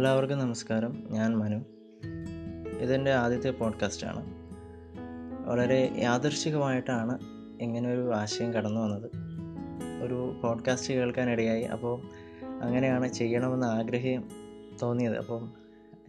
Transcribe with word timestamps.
എല്ലാവർക്കും 0.00 0.38
നമസ്കാരം. 0.38 1.04
ഞാൻ 1.10 1.38
മനു. 1.38 1.64
ഇതെന്റെ 2.78 3.12
ആദ്യത്തെ 3.12 3.50
പോഡ്കാസ്റ്റാണ് 3.50 4.26
വളരെ 5.48 5.94
യാദർശികമായിട്ടാണ് 5.96 7.18
ഒരു 7.88 8.14
ആശയം 8.14 8.54
കടന്നു 8.54 8.80
വന്നത്. 8.80 9.10
ഒരു 10.02 10.40
പോഡ്കാസ്റ്റ് 10.42 10.94
കേൾക്കാനിടയായി. 10.94 11.62
അപ്പോൾ 11.62 12.02
അങ്ങനെയാണ് 12.62 13.08
ചെയ്യണമെന്ന് 13.08 13.66
ആഗ്രഹം 13.66 14.24
തോന്നിയത്. 14.82 15.18
അപ്പം 15.18 15.52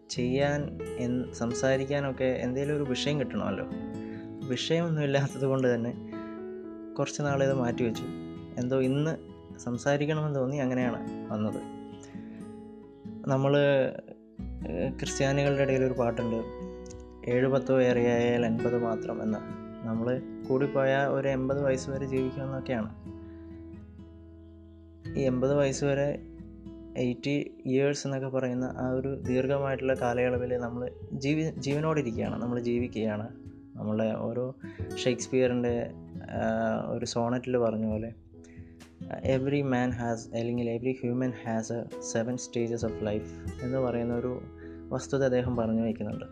ചെയ്യാൻ 0.09 0.79
എൻ 0.97 1.33
സംസാരിക്കാനൊക്കെ 1.33 2.23
എന്തെങ്കിലും 2.23 2.75
ഒരു 2.75 2.83
വിഷയം 2.83 3.19
കിട്ടണമല്ലോ. 3.19 3.67
വിഷയമൊന്നും 4.49 5.03
ഇല്ലാത്തത് 5.03 5.45
കൊണ്ട് 5.45 5.75
തന്നെ 5.75 6.11
കുറച്ച് 6.99 7.21
നാളിത് 7.21 7.53
മാറ്റി 7.53 7.83
വെച്ചു 7.83 8.03
എന്തോ 8.57 8.81
ഇന്ന് 8.81 9.17
സംസാരിക്കണമെന്ന് 9.59 10.39
തോന്നി 10.39 10.57
അങ്ങനെയാണ് 10.57 11.31
വന്നത്. 11.31 11.80
നമ്മൾ 13.27 13.57
ക്രിസ്ത്യാനികളുടെ 14.99 15.61
ഇടയിൽ 15.61 15.83
ഒരു 15.83 15.93
പാട്ടുണ്ട്. 15.93 16.35
ഏഴ് 17.31 17.47
പത്തോ 17.47 17.81
ഏറെയായാൽ 17.81 18.45
എൺപത് 18.45 18.77
മാത്രം 18.83 19.23
എന്ന്. 19.23 19.39
നമ്മൾ 19.87 20.21
കൂടിപ്പോയാൽ 20.49 21.07
ഒരു 21.07 21.27
എൺപത് 21.27 21.63
വയസ്സ് 21.63 21.89
വരെ 21.89 22.05
ജീവിക്കുമെന്നൊക്കെയാണ് 22.05 22.95
ഈ 25.19 25.21
എൺപത് 25.21 25.53
വയസ്സ് 25.53 25.85
വരെ 25.85 26.19
എയ്റ്റി 26.97 27.57
ഇയേഴ്സ് 27.65 28.07
എന്നൊക്കെ 28.07 28.27
പറയുന്ന 28.27 28.73
ആ 28.77 28.89
ഒരു 28.89 29.21
ദീർഘമായിട്ടുള്ള 29.21 29.93
കാലയളവിൽ 29.93 30.57
നമ്മൾ 30.57 30.91
ജീവി 31.13 31.41
ജീവനോടിരിക്കുകയാണ്. 31.41 32.41
നമ്മൾ 32.41 32.59
ജീവിക്കുകയാണ്. 32.59 33.29
നമ്മളെ 33.75 34.15
ഓരോ 34.15 34.55
ഷേക്സ്പിയറിന്റെ 34.95 35.91
ഒരു 36.87 37.05
സോണറ്റിൽ 37.05 37.57
പറഞ്ഞ 37.57 37.85
പോലെ 37.85 38.13
എവറി 39.23 39.61
മാൻ 39.61 39.89
ഹാസ് 39.89 40.27
അല്ലെങ്കിൽ 40.27 40.69
every 40.69 40.91
human 41.01 41.33
has 41.45 41.73
a 41.73 42.01
seven 42.01 42.37
stages 42.37 42.85
of 42.85 43.05
life 43.05 43.63
എന്ന് 43.63 43.77
പറയുന്ന 43.77 44.15
ഒരു 44.15 44.41
വസ്തുത 44.89 45.23
അദ്ദേഹം 45.23 45.55
പറഞ്ഞു 45.55 45.81
വയ്ക്കുന്നുണ്ട്. 45.81 46.25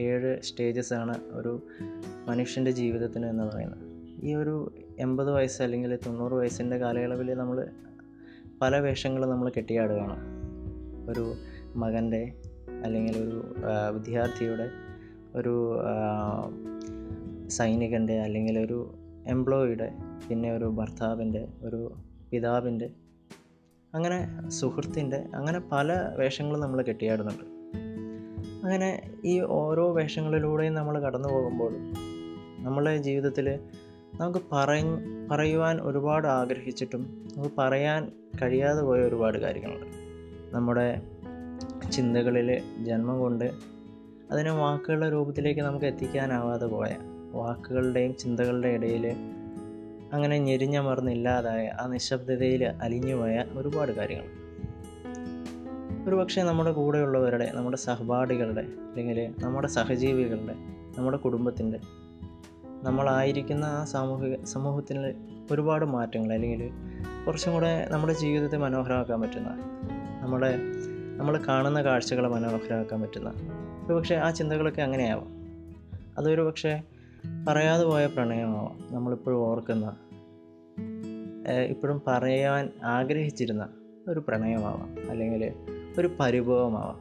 ഏഴ് 0.00 0.42
സ്റ്റേജസ് 0.42 0.92
ആണ് 0.92 1.18
ഒരു 1.32 1.66
മനുഷ്യന്റെ 2.28 2.70
ജീവിതത്തിന് 2.70 3.26
എന്ന് 3.26 3.44
പറയുന്നത്. 3.44 3.82
ഈ 4.24 4.34
ഒരു 4.34 4.72
എൺപത് 4.98 5.32
വയസ്സ് 5.32 5.62
അല്ലെങ്കിൽ 5.62 5.96
തൊണ്ണൂറ് 5.96 6.32
വയസ്സിന്റെ 6.32 6.76
കാലയളവിൽ 6.76 7.34
നമ്മൾ 7.34 7.68
പല 8.62 8.78
വേഷങ്ങളും 8.78 9.30
നമ്മൾ 9.30 9.52
കെട്ടിയാടുകയാണ്. 9.56 10.18
ഒരു 11.10 11.34
മകന്റെ 11.76 12.32
അല്ലെങ്കിൽ 12.84 13.18
ഒരു 13.18 13.54
വിദ്യാർത്ഥിയുടെ 13.92 14.70
ഒരു 15.34 15.78
സൈനികന്റെ 17.48 18.20
അല്ലെങ്കിൽ 18.20 18.58
ഒരു 18.58 18.94
എംപ്ലോയിയുടെ 19.26 19.92
പിന്നെ 20.28 20.52
ഒരു 20.52 20.64
ഭർത്താവിന്റെ 20.64 21.48
ഒരു 21.62 21.92
പിതാവിന്റെ 22.32 22.90
അങ്ങനെ 23.94 24.48
സുഹൃത്തിന്റെ 24.48 25.24
അങ്ങനെ 25.34 25.60
പല 25.72 26.10
വേഷങ്ങളും 26.18 26.60
നമ്മൾ 26.60 26.82
കെട്ടിയാടുന്നുണ്ട്. 26.82 27.44
അങ്ങനെ 28.64 29.10
ഈ 29.24 29.40
ഓരോ 29.40 29.92
വേഷങ്ങളിലൂടെയും 29.92 30.74
നമ്മൾ 30.74 31.00
കടന്നു 31.00 31.28
പോകുമ്പോൾ 31.28 31.72
നമ്മളെ 32.58 32.96
ജീവിതത്തിൽ 32.96 33.58
നമുക്ക് 34.14 34.38
പറ 34.52 34.68
പറയുവാൻ 35.30 35.80
ഒരുപാട് 35.80 36.26
ആഗ്രഹിച്ചിട്ടും 36.26 37.28
നമുക്ക് 37.36 37.54
പറയാൻ 37.58 38.12
കഴിയാതെ 38.42 38.82
പോയ 38.82 39.00
ഒരുപാട് 39.00 39.38
കാര്യങ്ങളുണ്ട്. 39.38 39.86
നമ്മുടെ 40.52 41.02
ചിന്തകളിൽ 41.90 42.62
ജന്മം 42.84 43.18
കൊണ്ട് 43.18 43.50
അതിനെ 44.30 44.50
വാക്കുകളുടെ 44.50 45.12
രൂപത്തിലേക്ക് 45.12 45.60
നമുക്ക് 45.60 45.86
എത്തിക്കാനാവാതെ 45.86 46.66
പോയ 46.66 46.88
വാക്കുകളുടെയും 47.32 48.16
ചിന്തകളുടെ 48.16 48.68
ഇടയിൽ 48.68 49.16
അങ്ങനെ 50.12 50.38
ഞെരിഞ്ഞമർന്നില്ലാതായ 50.38 51.68
ആ 51.68 51.86
നിശബ്ദതയിൽ 51.86 52.64
അലിഞ്ഞുപോയ 52.64 53.44
ഒരുപാട് 53.52 53.92
കാര്യങ്ങൾ. 53.92 54.42
ഒരു 56.08 56.14
പക്ഷേ 56.14 56.42
നമ്മുടെ 56.42 56.72
കൂടെയുള്ളവരുടെ 56.72 57.50
നമ്മുടെ 57.54 57.76
സഹപാഠികളുടെ 57.76 58.60
അല്ലെങ്കിൽ 58.60 59.34
നമ്മുടെ 59.42 59.68
സഹജീവികളുടെ 59.68 60.54
നമ്മുടെ 60.98 61.16
കുടുംബത്തിന്റെ 61.16 61.80
നമ്മളായിരിക്കുന്ന 62.82 63.64
ആ 63.64 63.84
സാമൂഹിക 63.84 64.44
സമൂഹത്തിൽ 64.44 65.14
ഒരുപാട് 65.50 65.84
മാറ്റങ്ങൾ 65.84 66.34
അല്ലെങ്കിൽ 66.34 66.70
കുറച്ചും 67.26 67.52
കൂടെ 67.52 67.88
നമ്മുടെ 67.90 68.12
ജീവിതത്തെ 68.12 68.56
മനോഹരമാക്കാൻ 68.56 69.20
പറ്റുന്ന 69.20 69.48
നമ്മുടെ 70.20 70.58
നമ്മൾ 71.16 71.38
കാണുന്ന 71.48 71.82
കാഴ്ചകളെ 71.82 72.28
മനോഹരമാക്കാൻ 72.28 73.00
പറ്റുന്ന 73.00 73.32
ഒരു 73.86 73.94
പക്ഷേ 73.94 74.14
ആ 74.14 74.30
ചിന്തകളൊക്കെ 74.30 74.82
അങ്ങനെയാവാം. 74.82 75.28
അതൊരു 76.18 76.42
പക്ഷേ 76.42 76.82
പറയാതെ 77.48 77.84
പോയ 77.84 78.06
പ്രണയമാവാം. 78.06 78.94
നമ്മളിപ്പോഴും 78.94 79.38
ഓർക്കുന്ന 79.38 79.96
ഇപ്പോഴും 81.68 82.02
പറയാൻ 82.06 82.70
ആഗ്രഹിച്ചിരുന്ന 82.84 83.68
ഒരു 84.08 84.24
പ്രണയമാവാം. 84.28 85.10
അല്ലെങ്കിൽ 85.10 85.52
ഒരു 85.98 86.10
പരിഭവമാവാം. 86.20 86.98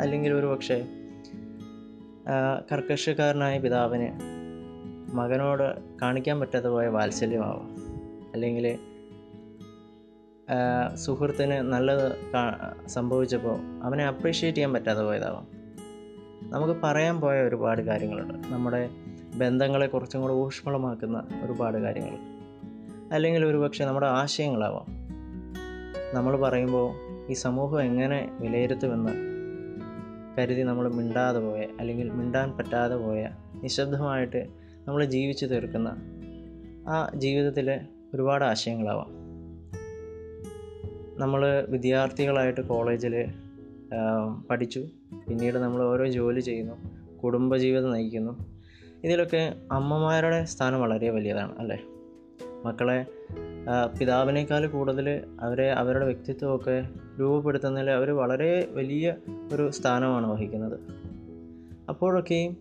അല്ലെങ്കിൽ 0.00 0.32
ഒരു 0.32 0.46
പക്ഷേ 0.46 0.86
കർക്കശക്കാരനായ 2.72 3.58
പിതാവിന് 3.58 4.08
മകനോട് 5.14 5.96
കാണിക്കാൻ 6.02 6.40
പറ്റാതെ 6.40 6.68
പോയ 6.68 6.86
വാത്സല്യമാവാം. 6.86 7.76
അല്ലെങ്കിൽ 8.34 8.78
സുഹൃത്തിന് 10.94 11.52
നല്ലത് 11.52 12.12
സംഭവിച്ചപ്പോൾ 12.88 13.58
അവനെ 13.82 14.06
അപ്രീഷിയേറ്റ് 14.06 14.56
ചെയ്യാൻ 14.56 14.72
പറ്റാതെ 14.72 15.02
പോയതാവാം. 15.02 15.46
നമുക്ക് 16.50 16.80
പറയാൻ 16.84 17.20
പോയ 17.20 17.42
ഒരുപാട് 17.42 17.82
കാര്യങ്ങളുണ്ട്. 17.82 18.48
നമ്മുടെ 18.48 18.90
ബന്ധങ്ങളെ 19.36 19.86
കുറച്ചും 19.86 20.20
കൂടെ 20.20 20.32
ഊഷ്മളമാക്കുന്ന 20.32 21.22
ഒരുപാട് 21.44 21.78
കാര്യങ്ങൾ. 21.78 22.18
അല്ലെങ്കിൽ 23.12 23.46
ഒരുപക്ഷെ 23.46 23.84
നമ്മുടെ 23.84 24.06
ആശയങ്ങളാവാം. 24.06 24.86
നമ്മൾ 26.14 26.36
പറയുമ്പോൾ 26.36 26.94
ഈ 27.28 27.32
സമൂഹം 27.32 27.82
എങ്ങനെ 27.82 28.36
വിലയിരുത്തുമെന്ന് 28.40 29.12
കരുതി 30.38 30.62
നമ്മൾ 30.62 30.94
മിണ്ടാതെ 30.94 31.38
പോയ 31.38 31.66
അല്ലെങ്കിൽ 31.80 32.10
മിണ്ടാൻ 32.10 32.56
പറ്റാതെ 32.56 32.96
പോയ 32.96 33.28
നിശബ്ദമായിട്ട് 33.62 34.46
നമ്മൾ 34.88 35.04
ജീവിച്ചു 35.04 35.46
തീർക്കുന്ന 35.46 35.96
ആ 36.88 37.10
ജീവിതത്തിലെ 37.14 37.80
ഒരുപാട് 38.14 38.44
ആശയങ്ങളാവാം. 38.44 39.20
നമ്മൾ 41.20 41.66
വിദ്യാർത്ഥികളായിട്ട് 41.68 42.60
കോളേജിൽ 42.60 43.32
പഠിച്ചു. 44.50 44.86
പിന്നീട് 45.28 45.58
നമ്മൾ 45.58 45.82
ഓരോ 45.82 46.06
ജോലി 46.06 46.40
ചെയ്യുന്നു. 46.40 46.74
കുടുംബജീവിതം 47.16 47.92
നയിക്കുന്നു. 47.92 48.59
ഇതിലൊക്കെ 49.04 49.54
അമ്മമാരുടെ 49.72 50.44
സ്ഥാനം 50.44 50.80
വളരെ 50.80 51.10
വലിയതാണ് 51.10 51.58
അല്ലേ? 51.58 51.78
മക്കളെ 52.64 53.06
പിതാവിനേക്കാൾ 54.00 54.66
കൂടുതൽ 54.66 55.20
അവരെ 55.40 55.72
അവരുടെ 55.72 56.04
വ്യക്തിത്വമൊക്കെ 56.04 56.88
രൂപപ്പെടുത്തുന്നതിൽ 57.20 57.90
അവർ 57.90 58.10
വളരെ 58.10 58.68
വലിയ 58.70 59.14
ഒരു 59.52 59.70
സ്ഥാനമാണ് 59.70 60.26
വഹിക്കുന്നത്. 60.32 60.80
അപ്പോഴൊക്കെയും 61.88 62.56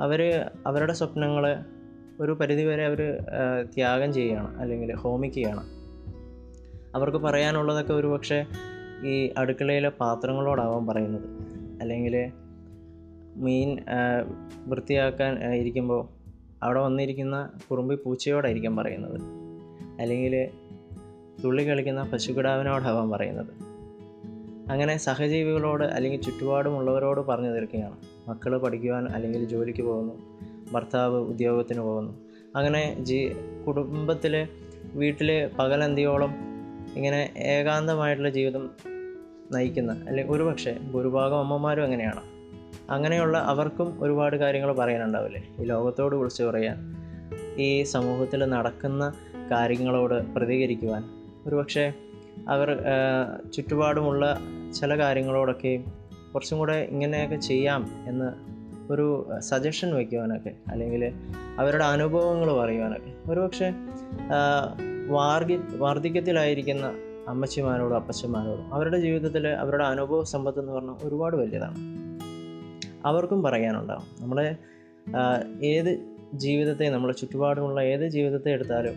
അവർ 0.00 0.46
അവരുടെ 0.66 0.92
സ്വപ്നങ്ങളെ 0.92 1.56
ഒരു 2.20 2.32
പരിധിവരെ 2.32 2.86
അവർ 2.86 3.18
ത്യാഗം 3.74 4.12
ചെയ്യുകയാണ് 4.12 4.60
അല്ലെങ്കിൽ 4.60 4.94
ഹോമിക്കുകയാണ്. 4.94 5.64
അവർക്ക് 6.94 7.18
പറയാനുള്ളതൊക്കെ 7.18 7.92
ഒരു 7.92 8.06
പക്ഷേ 8.06 8.46
ഈ 9.04 9.32
അടുക്കളയിലെ 9.38 9.88
പാത്രങ്ങളോടാവാൻ 9.88 10.86
പറയുന്നത് 10.86 11.28
അല്ലെങ്കിൽ 11.80 12.30
മീൻ 13.36 13.78
വൃത്തിയാക്കാൻ 14.66 15.54
ഇരിക്കുമ്പോൾ 15.54 16.08
അവിടെ 16.62 16.80
വന്നിരിക്കുന്ന 16.80 17.50
കുറുമ്പി 17.70 17.94
പൂച്ചയോടായിരിക്കും 17.94 18.76
പറയുന്നത്. 18.76 19.20
അല്ലെങ്കിൽ 20.00 20.48
തുള്ളി 21.44 21.68
കളിക്കുന്ന 21.68 22.02
പശുക്കിടാവിനോടാവാൻ 22.02 23.10
പറയുന്നത്. 23.10 23.72
അങ്ങനെ 24.70 24.96
സഹജീവികളോട് 24.96 25.84
അല്ലെങ്കിൽ 25.84 26.20
ചുറ്റുപാടുമുള്ളവരോട് 26.20 27.20
പറഞ്ഞു 27.20 27.48
തീർക്കുകയാണ്. 27.48 27.96
മക്കൾ 28.28 28.58
പഠിക്കുവാൻ 28.58 29.06
അല്ലെങ്കിൽ 29.06 29.44
ജോലിക്ക് 29.44 29.82
പോകുന്നു 29.82 30.14
ഭർത്താവ് 30.72 31.20
ഉദ്യോഗത്തിന് 31.20 31.80
പോകുന്നു. 31.80 32.12
അങ്ങനെ 32.56 32.96
ജീ 33.00 33.28
കുടുംബത്തിൽ 33.66 34.46
വീട്ടിൽ 34.94 35.50
പകലന്തിയോളം 35.58 36.34
ഇങ്ങനെ 36.96 37.32
ഏകാന്തമായിട്ടുള്ള 37.36 38.30
ജീവിതം 38.30 38.70
നയിക്കുന്ന 39.52 39.92
അല്ലെങ്കിൽ 39.92 40.34
ഒരുപക്ഷെ 40.34 40.72
ഭൂരിഭാഗം 40.72 41.38
അമ്മമാരും 41.38 41.84
അങ്ങനെയാണ്. 41.84 42.31
അങ്ങനെയുള്ള 42.90 43.38
അവർക്കും 43.38 44.02
ഒരുപാട് 44.02 44.36
കാര്യങ്ങൾ 44.36 44.72
പറയാനുണ്ടാവില്ലേ? 44.72 45.48
ഈ 45.58 45.62
ലോകത്തോട് 45.62 46.16
വിളിച്ച് 46.16 46.42
പറയാൻ 46.42 46.96
ഈ 47.58 47.82
സമൂഹത്തിൽ 47.82 48.44
നടക്കുന്ന 48.44 49.12
കാര്യങ്ങളോട് 49.50 50.34
പ്രതികരിക്കുവാൻ. 50.34 51.04
ഒരുപക്ഷെ 51.46 51.92
അവർ 52.48 52.78
ചുറ്റുപാടുമുള്ള 53.54 54.38
ചില 54.74 54.98
കാര്യങ്ങളോടൊക്കെ 54.98 55.84
കുറച്ചും 56.34 56.58
കൂടെ 56.58 56.72
ഇങ്ങനെയൊക്കെ 56.72 57.36
ചെയ്യാം 57.36 57.90
എന്ന് 58.06 58.52
ഒരു 58.92 59.28
സജഷൻ 59.38 59.94
വയ്ക്കുവാനൊക്കെ 59.94 60.50
അല്ലെങ്കിൽ 60.68 61.12
അവരുടെ 61.58 61.84
അനുഭവങ്ങൾ 61.84 62.52
പറയുവാനൊക്കെ. 62.52 63.32
ഒരുപക്ഷെ 63.32 63.72
വാർഗി 65.08 65.58
വാർദ്ധക്യത്തിലായിരിക്കുന്ന 65.76 66.92
അമ്മച്ചിമാരോടും 67.28 67.96
അപ്പച്ചന്മാരോടും 67.96 68.74
അവരുടെ 68.74 68.98
ജീവിതത്തിൽ 68.98 69.48
അവരുടെ 69.48 69.84
അനുഭവ 69.84 70.24
സമ്പത്ത് 70.24 70.60
എന്ന് 70.60 70.72
പറഞ്ഞാൽ 70.72 70.94
ഒരുപാട് 71.02 71.36
വലിയതാണ് 71.36 72.01
അവർക്കും 73.04 73.42
പറയാനുണ്ടാവും. 73.42 74.06
നമ്മുടെ 74.20 74.56
ഏത് 75.66 75.90
ജീവിതത്തെ 76.34 76.86
നമ്മുടെ 76.88 77.14
ചുറ്റുപാടുമുള്ള 77.14 77.80
ഏത് 77.82 78.08
ജീവിതത്തെ 78.08 78.50
എടുത്താലും 78.50 78.96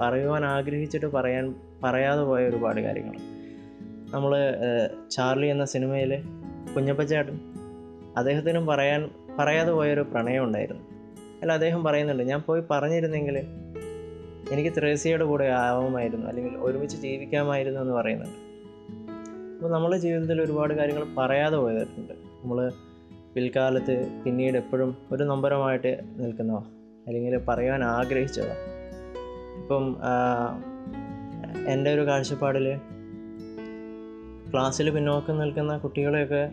പറയുവാൻ 0.00 0.44
ആഗ്രഹിച്ചിട്ട് 0.44 1.06
പറയാൻ 1.06 1.54
പറയാതെ 1.84 2.22
പോയ 2.22 2.48
ഒരുപാട് 2.48 2.80
കാര്യങ്ങൾ 2.80 3.16
നമ്മൾ 4.10 4.32
ചാർലി 5.10 5.46
എന്ന 5.46 5.64
സിനിമയിൽ 5.64 6.12
കുഞ്ഞപ്പച്ചേട്ടൻ 6.76 7.36
അദ്ദേഹത്തിനും 8.16 8.66
പറയാൻ 8.66 9.10
പറയാതെ 9.38 9.72
പോയൊരു 9.72 10.00
പ്രണയം 10.00 10.44
ഉണ്ടായിരുന്നു. 10.44 10.84
അല്ല 11.40 11.52
അദ്ദേഹം 11.52 11.84
പറയുന്നുണ്ട് 11.84 12.22
ഞാൻ 12.22 12.40
പോയി 12.46 12.62
പറഞ്ഞിരുന്നെങ്കിൽ 12.70 13.36
എനിക്ക് 14.52 14.72
ത്രേസ്യയുടെ 14.76 15.24
കൂടെ 15.24 15.44
ആവുമായിരുന്നു 15.44 16.26
അല്ലെങ്കിൽ 16.26 16.56
ഒരുമിച്ച് 16.56 16.96
ജീവിക്കാമായിരുന്നു 16.96 17.80
എന്ന് 17.80 17.94
പറയുന്നുണ്ട്. 17.94 18.38
അപ്പോൾ 19.56 19.70
നമ്മുടെ 19.70 19.96
ജീവിതത്തിൽ 19.96 20.42
ഒരുപാട് 20.42 20.74
കാര്യങ്ങൾ 20.74 21.04
പറയാതെ 21.18 21.56
പോയതായിട്ടുണ്ട് 21.56 22.12
നമ്മൾ 22.12 22.58
പിൽക്കാലത്ത് 23.34 24.22
പിന്നീട് 24.24 24.56
എപ്പോഴും 24.56 24.96
ഒരു 25.12 25.24
നൊമ്പരമായിട്ട് 25.24 26.00
നിൽക്കുന്നവ 26.16 26.58
അല്ലെങ്കിൽ 27.06 27.36
പറയാൻ 27.36 27.84
ആഗ്രഹിച്ചവ. 27.84 28.44
ഇപ്പം 29.62 29.96
എന്റെ 31.66 31.94
ഒരു 31.94 32.06
കാഴ്ചപ്പാടിൽ 32.06 32.76
ക്ലാസ്സിൽ 34.52 34.90
പിന്നോക്കം 34.90 35.38
നിൽക്കുന്ന 35.38 35.78
കുട്ടികളെയൊക്കെ 35.78 36.52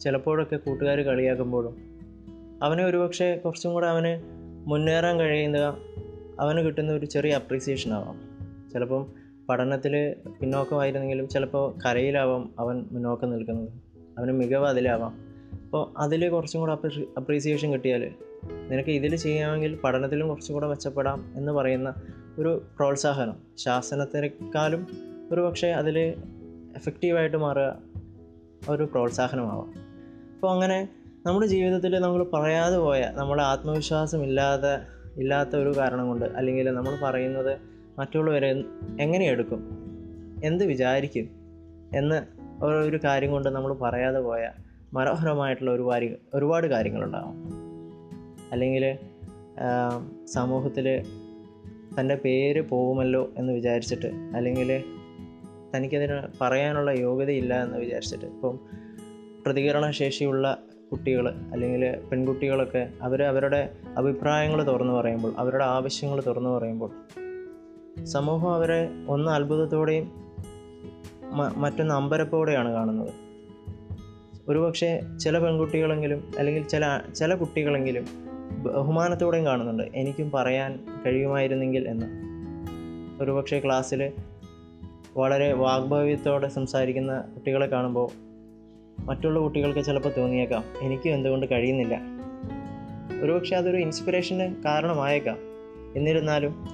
ചിലപ്പോഴൊക്കെ 0.00 0.56
കൂട്ടുകാർ 0.56 1.00
കളിയാക്കുമ്പോഴും 1.00 1.76
അവനെ 2.62 2.84
ഒരുപക്ഷെ 2.84 3.36
കുറച്ചും 3.36 3.72
കൂടെ 3.72 3.86
അവന് 3.86 4.20
മുന്നേറാൻ 4.68 5.18
കഴിയുന്ന 5.18 5.76
അവന് 6.40 6.58
കിട്ടുന്ന 6.58 6.92
ഒരു 6.92 7.06
ചെറിയ 7.06 7.32
അപ്രീസിയേഷൻ 7.32 7.92
ആവാം. 7.92 8.20
ചിലപ്പം 8.72 9.06
പഠനത്തിൽ 9.48 10.16
പിന്നോക്കമായിരുന്നെങ്കിലും 10.40 11.28
ചിലപ്പോൾ 11.28 11.74
കലയിലാവാം 11.86 12.54
അവൻ 12.58 12.84
മുന്നോക്കം 12.90 13.30
നിൽക്കുന്നത്. 13.30 13.68
അവന് 14.18 14.32
മികവ് 14.32 14.66
അതിലാവാം. 14.66 15.23
അപ്പോൾ 15.74 15.92
അതിൽ 15.98 16.28
കുറച്ചും 16.28 16.60
കൂടെ 16.60 16.72
അപ്രീ 16.72 17.04
അപ്രീസിയേഷൻ 17.16 17.72
കിട്ടിയാൽ 17.72 18.10
നിനക്ക് 18.70 18.90
ഇതിൽ 18.90 19.16
ചെയ്യാമെങ്കിൽ 19.16 19.78
പഠനത്തിലും 19.84 20.28
കുറച്ചും 20.28 20.54
കൂടെ 20.54 20.66
മെച്ചപ്പെടാം 20.66 21.32
എന്ന് 21.36 21.52
പറയുന്ന 21.52 21.94
ഒരു 22.38 22.62
പ്രോത്സാഹനം. 22.76 23.36
ശാസനത്തിനേക്കാളും 23.56 24.86
ഒരു 25.32 25.40
പക്ഷേ 25.40 25.68
അതിൽ 25.68 25.98
എഫക്റ്റീവായിട്ട് 26.76 27.36
മാറുക 27.36 27.78
ഒരു 28.68 28.82
പ്രോത്സാഹനമാവാം. 28.82 29.68
അപ്പോൾ 30.34 30.50
അങ്ങനെ 30.50 30.88
നമ്മുടെ 31.26 31.46
ജീവിതത്തിൽ 31.46 31.98
നമ്മൾ 31.98 32.22
പറയാതെ 32.24 32.78
പോയ 32.78 33.10
നമ്മുടെ 33.12 33.42
ആത്മവിശ്വാസം 33.42 34.22
ഇല്ലാതെ 34.22 34.80
ഇല്ലാത്ത 35.20 35.56
ഒരു 35.56 35.76
കാരണം 35.76 36.06
കൊണ്ട് 36.06 36.24
അല്ലെങ്കിൽ 36.24 36.70
നമ്മൾ 36.70 36.98
പറയുന്നത് 37.02 37.58
മറ്റുള്ളവരെ 37.98 38.50
എങ്ങനെ 39.00 39.24
എടുക്കും 39.24 39.68
എന്ത് 40.44 40.64
വിചാരിക്കും 40.64 41.30
എന്ന് 41.94 42.22
ഒരു 42.64 43.00
കാര്യം 43.04 43.30
കൊണ്ട് 43.30 43.48
നമ്മൾ 43.48 43.72
പറയാതെ 43.72 44.20
പോയ 44.20 44.48
മനോഹരമായിട്ടുള്ള 44.94 45.70
ഒരുപാട് 45.70 46.16
ഒരുപാട് 46.34 46.66
കാര്യങ്ങളുണ്ടാകും 46.66 47.36
അല്ലെങ്കിൽ 48.52 48.98
സമൂഹത്തിൽ 50.24 51.02
തന്റെ 52.00 52.14
പേര് 52.14 52.68
പോകുമല്ലോ 52.68 53.30
എന്ന് 53.38 53.52
വിചാരിച്ചിട്ട് 53.52 54.06
അല്ലെങ്കിൽ 54.06 54.82
തനിക്കതിന് 55.76 56.22
പറയാനുള്ള 56.40 56.90
യോഗ്യതയില്ല 56.90 57.62
എന്ന് 57.62 57.78
വിചാരിച്ചിട്ട് 57.78 58.24
ഇപ്പം 58.24 58.60
പ്രതികരണശേഷിയുള്ള 59.46 60.58
കുട്ടികൾ 60.92 61.28
അല്ലെങ്കിൽ 61.28 61.96
പെൺകുട്ടികളൊക്കെ 61.96 62.88
അവർ 63.02 63.22
അവരുടെ 63.22 63.76
അഭിപ്രായങ്ങൾ 63.98 64.66
തുറന്നു 64.66 64.92
പറയുമ്പോൾ 64.92 65.34
അവരുടെ 65.38 65.64
ആവശ്യങ്ങൾ 65.64 66.22
തുറന്നു 66.26 66.50
പറയുമ്പോൾ 66.50 66.90
സമൂഹം 68.04 68.54
അവരെ 68.54 68.88
ഒന്ന് 69.08 69.30
അത്ഭുതത്തോടെയും 69.30 70.12
മറ്റൊന്ന് 71.56 71.94
അമ്പരപ്പോടെയാണ് 71.94 72.72
കാണുന്നത്. 72.72 73.23
ഒരുപക്ഷെ 74.48 75.00
ചില 75.20 75.38
പെൺകുട്ടികളെങ്കിലും 75.38 76.24
അല്ലെങ്കിൽ 76.38 76.66
ചില 76.66 77.00
ചില 77.14 77.34
കുട്ടികളെങ്കിലും 77.34 78.04
ബഹുമാനത്തോടെയും 78.62 79.46
കാണുന്നുണ്ട്. 79.46 79.82
എനിക്കും 79.94 80.30
പറയാൻ 80.30 80.80
കഴിയുമായിരുന്നെങ്കിൽ 81.06 81.88
എന്ന്. 81.88 82.06
ഒരുപക്ഷെ 83.22 83.62
ക്ലാസ്സിൽ 83.64 84.12
വളരെ 85.16 85.52
വാഗ്ഭവ്യത്തോടെ 85.52 86.48
സംസാരിക്കുന്ന 86.48 87.20
കുട്ടികളെ 87.20 87.66
കാണുമ്പോൾ 87.66 88.10
മറ്റുള്ള 89.04 89.40
കുട്ടികൾക്ക് 89.40 89.84
ചിലപ്പോൾ 89.84 90.12
തോന്നിയേക്കാം. 90.16 90.64
എനിക്കും 90.80 91.14
എന്തുകൊണ്ട് 91.14 91.46
കഴിയുന്നില്ല. 91.50 92.00
ഒരുപക്ഷെ 93.22 93.56
അതൊരു 93.56 93.76
ഇൻസ്പിറേഷന് 93.76 94.62
കാരണമായേക്കാം. 94.62 95.36
എന്നിരുന്നാലും 95.96 96.68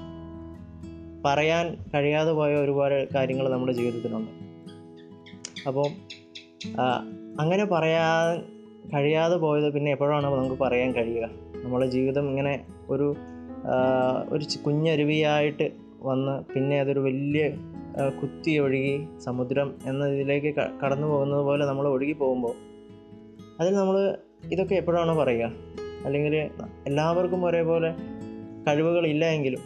പറയാൻ 1.25 1.77
കഴിയാതെ 1.95 2.33
പോയ 2.33 2.55
ഒരുപാട് 2.55 3.15
കാര്യങ്ങൾ 3.15 3.49
നമ്മുടെ 3.49 3.73
ജീവിതത്തിലുണ്ട്. 3.73 4.31
അപ്പോൾ 5.67 5.87
അങ്ങനെ 7.39 7.65
പറയാൻ 7.65 8.43
കഴിയാതെ 8.95 9.37
പോയത് 9.37 9.73
പിന്നെ 9.73 9.91
എപ്പോഴാണ് 9.91 10.27
നമുക്ക് 10.27 10.63
പറയാൻ 10.63 10.93
കഴിയുക. 10.93 11.31
നമ്മളെ 11.65 11.87
ജീവിതം 11.87 12.29
ഇങ്ങനെ 12.29 12.65
ഒരു 12.91 13.17
ഒരു 14.29 14.45
കുഞ്ഞരുവിയായിട്ട് 14.67 15.71
വന്ന് 16.03 16.53
പിന്നെ 16.55 16.81
അതൊരു 16.81 17.01
വലിയ 17.01 17.51
കുത്തി 18.23 18.59
ഒഴുകി 18.59 19.07
സമുദ്രം 19.19 19.75
എന്നതിലേക്ക് 19.87 20.55
കടന്നു 20.85 21.07
പോകുന്നത് 21.07 21.41
പോലെ 21.41 21.65
നമ്മൾ 21.65 21.89
ഒഴുകി 21.89 22.13
പോകുമ്പോൾ 22.13 22.55
അതിൽ 23.61 23.75
നമ്മൾ 23.75 24.19
ഇതൊക്കെ 24.53 24.75
എപ്പോഴാണ് 24.75 25.17
പറയുക? 25.17 25.53
അല്ലെങ്കിൽ 26.05 26.37
എല്ലാവർക്കും 26.87 27.45
ഒരേപോലെ 27.45 27.95
കഴിവുകളില്ല 28.67 29.25
എങ്കിലും 29.25 29.63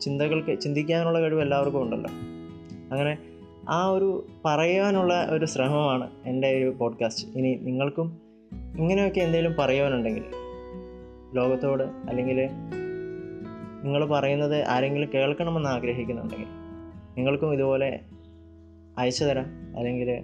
ചിന്തകൾക്ക് 0.00 0.60
ചിന്തിക്കാനുള്ള 0.60 1.20
കഴിവ് 1.20 1.40
എല്ലാവർക്കും 1.40 1.82
ഉണ്ടല്ലോ. 1.82 2.10
അങ്ങനെ 2.92 3.18
ആ 3.68 3.86
ഒരു 3.86 4.26
പറയാനുള്ള 4.44 5.26
ഒരു 5.30 5.46
ശ്രമമാണ് 5.46 6.10
എന്റെ 6.26 6.56
ഒരു 6.56 6.70
പോഡ്കാസ്റ്റ് 6.70 7.26
ഇനി 7.38 7.54
നിങ്ങൾക്കും 7.54 8.18
ഇങ്ങനെയൊക്കെ 8.78 9.20
എന്തെങ്കിലും 9.20 9.54
പറയാനുണ്ടെങ്കിൽ 9.58 10.24
ലോകത്തോട് 11.34 11.82
അല്ലെങ്കിൽ 11.82 12.48
നിങ്ങൾ 13.82 14.04
പറയുന്നത് 14.04 14.64
ആരെങ്കിലും 14.64 15.10
കേൾക്കണമെന്ന് 15.14 15.68
ആഗ്രഹിക്കുന്നുണ്ടെങ്കിൽ 15.68 16.46
നിങ്ങൾക്കും 17.16 17.54
ഇതുപോലെ 17.54 18.00
അയച്ചു 18.98 19.24
തരാം. 19.24 19.46
അല്ലെങ്കിൽ 19.76 20.18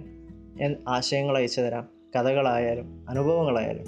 ആശയങ്ങൾ 0.87 1.37
അയച്ചു 1.37 1.61
തരാം. 1.61 1.87
കഥകളായാലും 2.15 3.05
അനുഭവങ്ങളായാലും. 3.09 3.85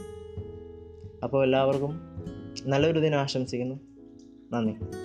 അപ്പോൾ 1.23 1.43
എല്ലാവർക്കും 1.43 2.01
നല്ലൊരു 2.65 2.99
ദിനം 2.99 3.19
ആശംസിക്കുന്നു. 3.19 3.79
നന്ദി. 4.53 5.04